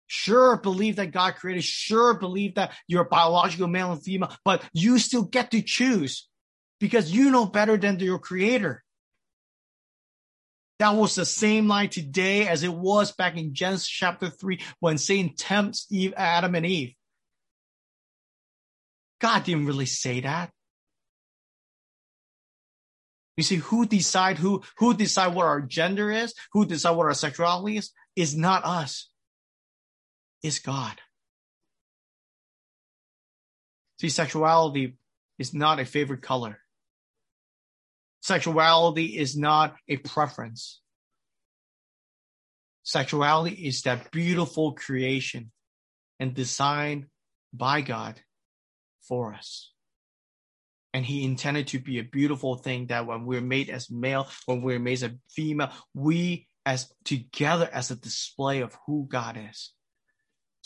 [0.07, 1.63] Sure, believe that God created.
[1.63, 6.27] Sure, believe that you're biological male and female, but you still get to choose
[6.79, 8.83] because you know better than your creator.
[10.79, 14.97] That was the same line today as it was back in Genesis chapter 3 when
[14.97, 16.93] Satan tempts Eve, Adam and Eve.
[19.19, 20.51] God didn't really say that.
[23.35, 27.13] You see, who decide who who decide what our gender is, who decide what our
[27.13, 29.09] sexuality is, is not us
[30.47, 30.95] is God.
[33.99, 34.97] See, sexuality
[35.37, 36.59] is not a favorite color.
[38.21, 40.81] Sexuality is not a preference.
[42.83, 45.51] Sexuality is that beautiful creation
[46.19, 47.07] and designed
[47.53, 48.19] by God
[49.07, 49.71] for us.
[50.93, 54.61] And he intended to be a beautiful thing that when we're made as male, when
[54.61, 59.73] we're made as female, we as together as a display of who God is.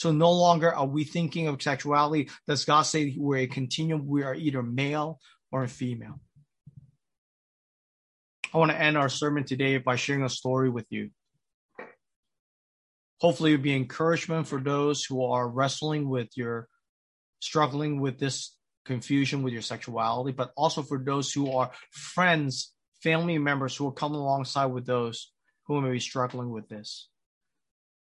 [0.01, 2.31] So no longer are we thinking of sexuality.
[2.47, 4.07] Does God say we're a continuum?
[4.07, 5.19] We are either male
[5.51, 6.19] or female.
[8.51, 11.11] I want to end our sermon today by sharing a story with you.
[13.19, 16.67] Hopefully, it'll be encouragement for those who are wrestling with your,
[17.39, 22.73] struggling with this confusion with your sexuality, but also for those who are friends,
[23.03, 25.31] family members who will come alongside with those
[25.67, 27.07] who may be struggling with this.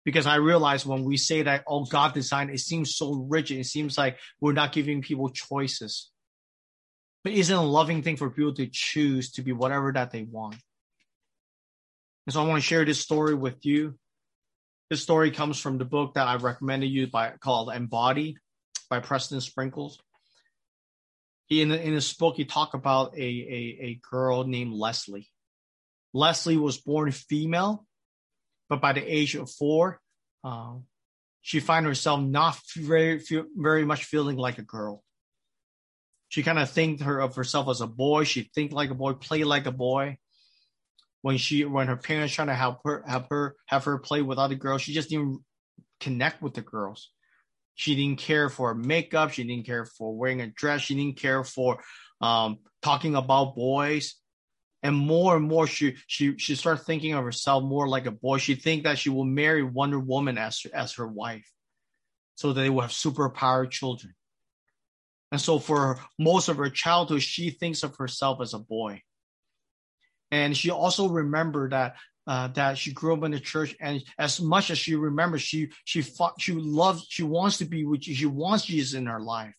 [0.10, 3.60] Because I realize when we say that, oh, God designed, it seems so rigid.
[3.60, 6.10] It seems like we're not giving people choices.
[7.24, 10.56] But isn't a loving thing for people to choose to be whatever that they want?
[12.26, 14.00] And so I want to share this story with you.
[14.90, 18.38] This story comes from the book that I recommended you by called Embody
[18.90, 20.00] by Preston Sprinkles.
[21.46, 25.30] He in, in this book he talked about a, a, a girl named Leslie.
[26.16, 27.86] Leslie was born female,
[28.70, 30.00] but by the age of four,
[30.44, 30.76] uh,
[31.42, 33.22] she find herself not very
[33.56, 35.04] very much feeling like a girl.
[36.30, 38.24] She kind of think her of herself as a boy.
[38.24, 40.18] She think like a boy, play like a boy.
[41.22, 44.38] When she when her parents trying to help her have her have her play with
[44.38, 45.44] other girls, she just didn't
[46.00, 47.12] connect with the girls.
[47.76, 49.32] She didn't care for makeup.
[49.32, 50.82] She didn't care for wearing a dress.
[50.82, 51.82] She didn't care for
[52.22, 54.16] um, talking about boys.
[54.82, 58.38] And more and more, she she she started thinking of herself more like a boy.
[58.38, 61.50] She think that she will marry Wonder Woman as as her wife,
[62.36, 64.16] so that they will have superpower children.
[65.32, 69.04] And so for most of her childhood, she thinks of herself as a boy.
[70.32, 74.40] And she also remembered that uh, that she grew up in the church, and as
[74.40, 78.28] much as she remembers, she she fought, she loves, she wants to be with, she
[78.28, 79.56] wants Jesus in her life.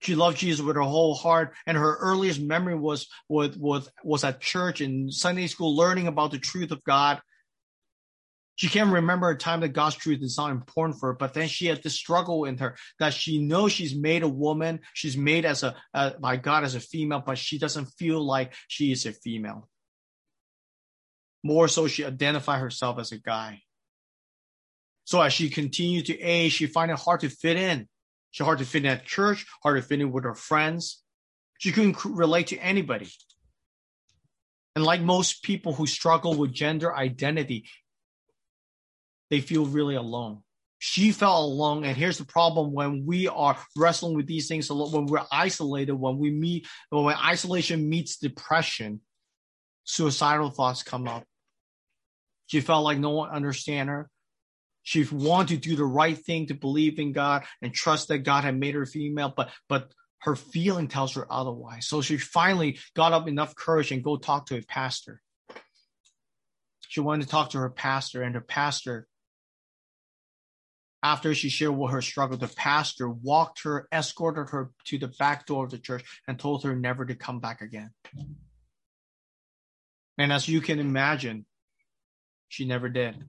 [0.00, 4.24] She loved Jesus with her whole heart, and her earliest memory was with was was
[4.24, 7.20] at church and Sunday school, learning about the truth of God
[8.60, 11.48] she can't remember a time that God's truth is not important for her, but then
[11.48, 15.46] she had this struggle in her that she knows she's made a woman, she's made
[15.46, 19.06] as a uh, by God as a female, but she doesn't feel like she is
[19.06, 19.66] a female.
[21.42, 23.62] More so, she identify herself as a guy.
[25.04, 27.88] So as she continued to age, she find it hard to fit in.
[28.30, 31.02] She hard to fit in at church, hard to fit in with her friends.
[31.58, 33.08] She couldn't relate to anybody.
[34.76, 37.66] And like most people who struggle with gender identity,
[39.28, 40.42] they feel really alone.
[40.78, 41.84] She felt alone.
[41.84, 46.18] And here's the problem when we are wrestling with these things, when we're isolated, when
[46.18, 49.00] we meet, when isolation meets depression,
[49.84, 51.24] suicidal thoughts come up.
[52.46, 54.08] She felt like no one understand her.
[54.82, 58.44] She wanted to do the right thing to believe in God and trust that God
[58.44, 61.86] had made her female, but but her feeling tells her otherwise.
[61.86, 65.20] So she finally got up enough courage and go talk to a pastor.
[66.88, 69.06] She wanted to talk to her pastor, and her pastor
[71.02, 75.46] after she shared what her struggle, the pastor walked her, escorted her to the back
[75.46, 77.90] door of the church, and told her never to come back again.
[80.18, 81.46] And as you can imagine,
[82.48, 83.24] she never did.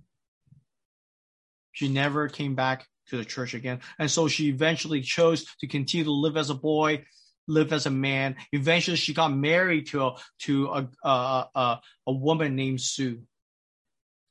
[1.72, 3.82] She never came back to the church again.
[4.00, 7.06] And so she eventually chose to continue to live as a boy,
[7.48, 8.36] live as a man.
[8.52, 13.22] Eventually, she got married to a, to a, a, a, a woman named Sue.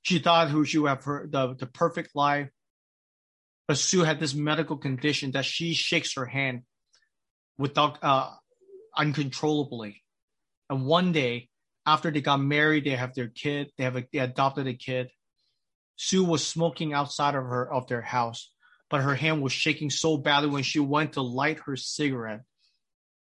[0.03, 2.49] She thought who she would have her, the, the perfect life,
[3.69, 6.63] but Sue had this medical condition that she shakes her hand
[7.59, 8.31] without uh,
[8.97, 10.03] uncontrollably.
[10.71, 11.49] And one day,
[11.87, 13.71] after they got married, they have their kid.
[13.77, 15.11] They have a, they adopted a kid.
[16.03, 18.51] Sue was smoking outside of her of their house,
[18.89, 22.41] but her hand was shaking so badly when she went to light her cigarette.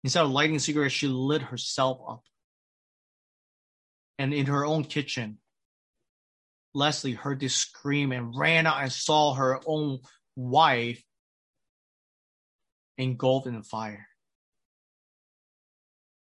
[0.03, 2.23] Instead of lighting a cigarette, she lit herself up.
[4.19, 5.37] And in her own kitchen,
[6.73, 9.99] Leslie heard this scream and ran out and saw her own
[10.35, 11.01] wife
[12.97, 14.05] engulfed in the fire.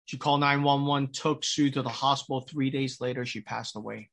[0.06, 2.40] She called 911, took Sue to the hospital.
[2.40, 4.08] Three days later, she passed away.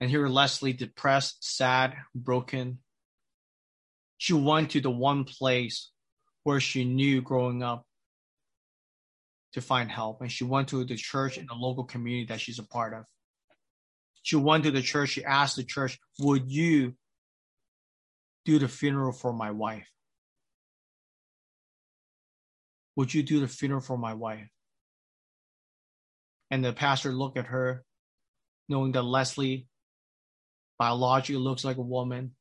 [0.00, 2.78] And here Leslie, depressed, sad, broken.
[4.18, 5.90] She went to the one place
[6.44, 7.84] where she knew growing up
[9.54, 10.20] to find help.
[10.20, 13.04] And she went to the church in the local community that she's a part of.
[14.22, 15.10] She went to the church.
[15.10, 16.94] She asked the church, Would you
[18.44, 19.88] do the funeral for my wife?
[22.96, 24.48] Would you do the funeral for my wife?
[26.50, 27.84] And the pastor looked at her,
[28.68, 29.66] knowing that Leslie
[30.78, 32.32] biologically looks like a woman.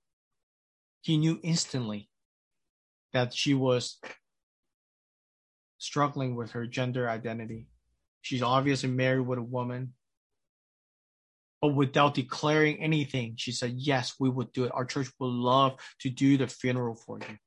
[1.02, 2.10] He knew instantly
[3.14, 3.98] that she was
[5.78, 7.68] struggling with her gender identity.
[8.22, 9.94] She's obviously married with a woman.
[11.62, 14.72] But without declaring anything, she said, Yes, we would do it.
[14.74, 17.38] Our church would love to do the funeral for you.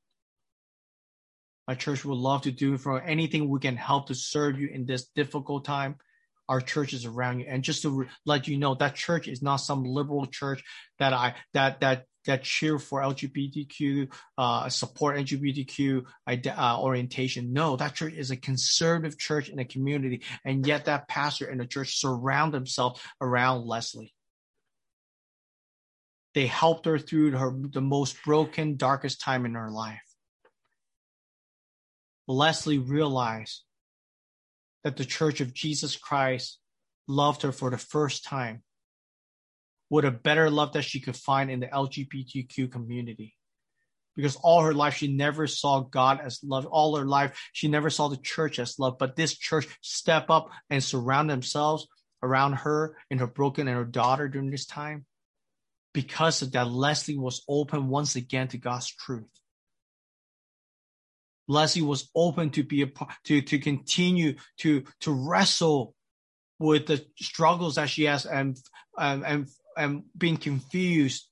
[1.66, 4.86] My church would love to do for anything we can help to serve you in
[4.86, 5.97] this difficult time.
[6.49, 7.46] Our churches around you.
[7.49, 10.62] And just to let you know, that church is not some liberal church
[10.99, 17.53] that I that that that cheer for LGBTQ, uh, support LGBTQ uh, orientation.
[17.53, 21.61] No, that church is a conservative church in a community, and yet that pastor and
[21.61, 24.14] the church surround themselves around Leslie.
[26.34, 30.03] They helped her through her the most broken, darkest time in her life.
[32.26, 33.62] Leslie realized
[34.85, 36.59] that the Church of Jesus Christ
[37.07, 38.62] loved her for the first time
[39.91, 43.35] with a better love that she could find in the LGBTQ community.
[44.14, 46.66] Because all her life, she never saw God as love.
[46.66, 48.97] All her life, she never saw the church as love.
[48.99, 51.87] But this church step up and surround themselves
[52.22, 55.07] around her and her broken and her daughter during this time.
[55.95, 59.31] Because of that, Leslie was open once again to God's truth.
[61.49, 62.90] Leslie was open to be a
[63.24, 65.94] to to continue to to wrestle
[66.59, 68.57] with the struggles that she has and
[68.96, 71.26] and and, and being confused,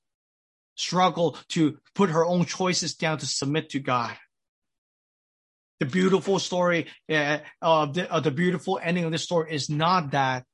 [0.75, 4.15] struggle to put her own choices down to submit to God.
[5.79, 10.11] The beautiful story uh, of the, uh, the beautiful ending of this story is not
[10.11, 10.46] that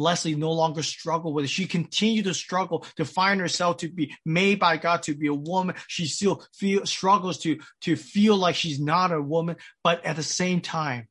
[0.00, 1.48] Leslie no longer struggled with it.
[1.48, 5.34] She continued to struggle to find herself to be made by God to be a
[5.34, 5.76] woman.
[5.86, 10.22] She still feel struggles to to feel like she's not a woman, but at the
[10.22, 11.08] same time,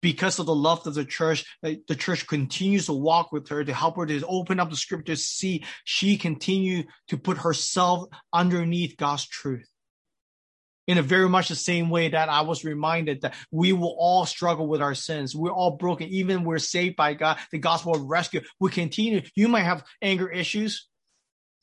[0.00, 3.62] because of the love of the church, uh, the church continues to walk with her
[3.64, 8.96] to help her to open up the scriptures, see she continue to put herself underneath
[8.96, 9.71] God's truth
[10.86, 14.26] in a very much the same way that I was reminded that we will all
[14.26, 15.34] struggle with our sins.
[15.34, 16.08] We're all broken.
[16.08, 18.40] Even we're saved by God, the gospel of rescue.
[18.58, 19.22] We continue.
[19.34, 20.88] You might have anger issues.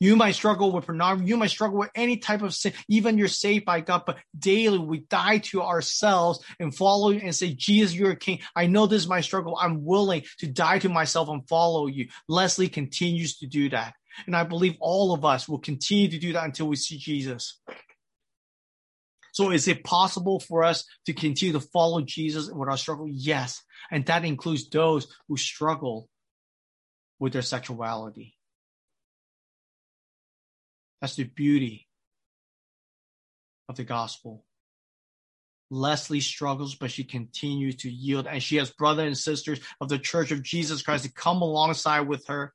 [0.02, 1.28] You might struggle with pornography.
[1.28, 2.72] You might struggle with any type of sin.
[2.88, 7.36] Even you're saved by God, but daily we die to ourselves and follow you and
[7.36, 8.40] say, Jesus, you're a king.
[8.56, 9.58] I know this is my struggle.
[9.60, 12.08] I'm willing to die to myself and follow you.
[12.30, 13.94] Leslie continues to do that.
[14.26, 17.60] And I believe all of us will continue to do that until we see Jesus.
[19.40, 23.08] So is it possible for us to continue to follow Jesus with our struggle?
[23.08, 23.64] Yes.
[23.90, 26.10] And that includes those who struggle
[27.20, 28.36] with their sexuality.
[31.00, 31.88] That's the beauty
[33.70, 34.44] of the gospel.
[35.72, 40.00] Leslie struggles, but she continues to yield, and she has brothers and sisters of the
[40.00, 42.54] Church of Jesus Christ to come alongside with her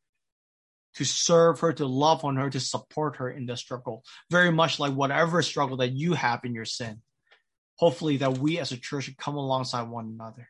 [0.94, 4.04] to serve her, to love on her, to support her in the struggle.
[4.30, 7.00] Very much like whatever struggle that you have in your sin.
[7.76, 10.48] Hopefully, that we as a church come alongside one another.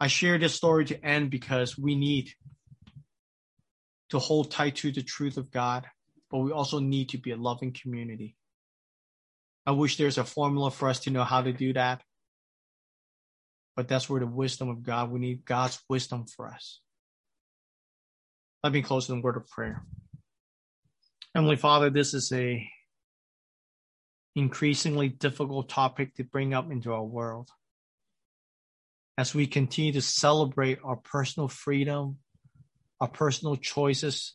[0.00, 2.30] I share this story to end because we need
[4.10, 5.86] to hold tight to the truth of God,
[6.30, 8.36] but we also need to be a loving community.
[9.66, 12.02] I wish there's a formula for us to know how to do that.
[13.76, 16.80] But that's where the wisdom of God, we need God's wisdom for us.
[18.64, 19.84] Let me close in a word of prayer.
[21.34, 22.66] Heavenly Father, this is a
[24.34, 27.50] increasingly difficult topic to bring up into our world.
[29.18, 32.16] As we continue to celebrate our personal freedom,
[33.02, 34.34] our personal choices,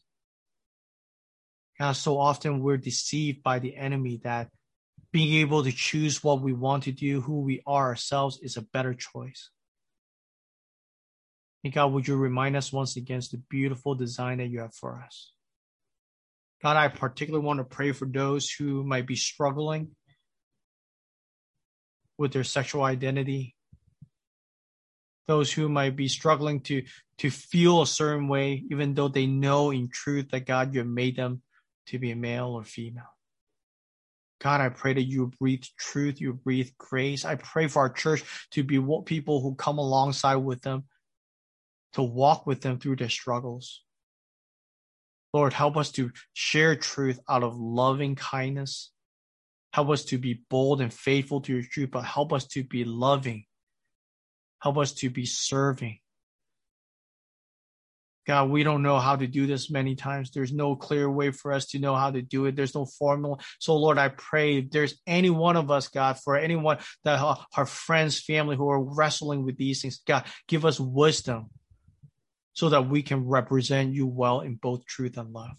[1.80, 4.50] God, so often we're deceived by the enemy that
[5.12, 8.62] being able to choose what we want to do, who we are ourselves, is a
[8.62, 9.50] better choice.
[11.64, 15.02] And God, would you remind us once again the beautiful design that you have for
[15.06, 15.34] us?
[16.62, 19.92] God, I particularly want to pray for those who might be struggling
[22.18, 23.56] with their sexual identity,
[25.28, 26.84] those who might be struggling to,
[27.20, 30.88] to feel a certain way, even though they know in truth that God, you have
[30.88, 31.42] made them
[31.88, 33.16] to be a male or female.
[34.42, 37.26] God, I pray that you breathe truth, you breathe grace.
[37.26, 40.86] I pray for our church to be people who come alongside with them
[41.94, 43.84] to walk with them through their struggles.
[45.34, 48.92] Lord, help us to share truth out of loving kindness.
[49.74, 52.84] Help us to be bold and faithful to your truth, but help us to be
[52.84, 53.46] loving.
[54.62, 56.00] Help us to be serving.
[58.26, 60.30] God, we don't know how to do this many times.
[60.32, 62.56] There's no clear way for us to know how to do it.
[62.56, 63.38] There's no formula.
[63.60, 67.38] So, Lord, I pray if there's any one of us, God, for anyone that uh,
[67.58, 71.50] our friends, family who are wrestling with these things, God, give us wisdom
[72.60, 75.56] so that we can represent you well in both truth and love.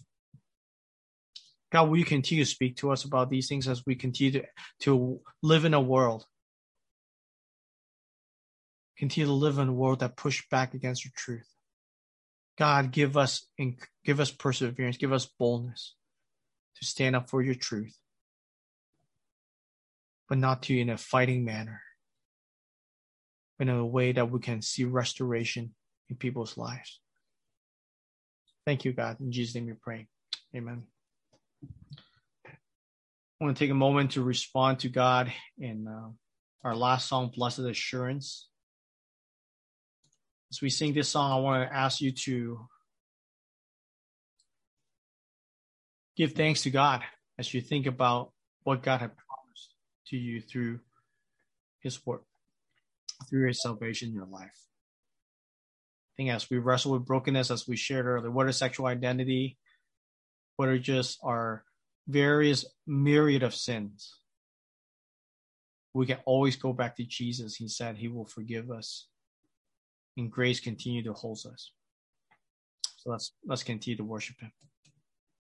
[1.71, 4.43] God, will you continue to speak to us about these things as we continue to,
[4.81, 6.27] to live in a world?
[8.99, 11.49] Continue to live in a world that push back against your truth.
[12.59, 13.47] God, give us
[14.05, 15.95] give us perseverance, give us boldness
[16.75, 17.97] to stand up for your truth,
[20.29, 21.81] but not to in a fighting manner,
[23.57, 25.73] but in a way that we can see restoration
[26.11, 26.99] in people's lives.
[28.65, 29.19] Thank you, God.
[29.19, 30.07] In Jesus' name we pray.
[30.55, 30.83] Amen.
[32.45, 36.09] I want to take a moment to respond to God in uh,
[36.63, 38.49] our last song, Blessed Assurance.
[40.51, 42.67] As we sing this song, I want to ask you to
[46.17, 47.01] give thanks to God
[47.39, 48.31] as you think about
[48.63, 49.73] what God had promised
[50.07, 50.81] to you through
[51.79, 52.25] His work,
[53.29, 54.70] through His salvation in your life.
[56.11, 59.57] I think as we wrestle with brokenness, as we shared earlier, what is sexual identity?
[60.57, 61.63] What are just our
[62.07, 64.17] various myriad of sins?
[65.93, 67.55] We can always go back to Jesus.
[67.55, 69.07] He said He will forgive us,
[70.17, 71.71] and grace continue to hold us.
[72.97, 74.51] So let's let's continue to worship Him.